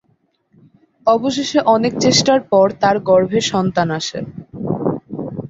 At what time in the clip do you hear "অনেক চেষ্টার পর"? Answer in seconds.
1.75-2.67